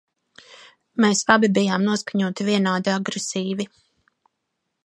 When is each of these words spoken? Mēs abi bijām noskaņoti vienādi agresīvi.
Mēs 1.05 1.21
abi 1.33 1.51
bijām 1.59 1.85
noskaņoti 1.89 2.49
vienādi 2.49 2.93
agresīvi. 2.97 3.71